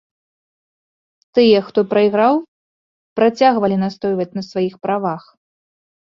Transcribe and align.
Тыя 1.39 1.59
хто 1.67 1.79
прайграў 1.91 2.35
працягвалі 3.19 3.77
настойваць 3.83 4.25
на 4.39 4.43
сваіх 4.49 4.73
правах. 4.87 5.23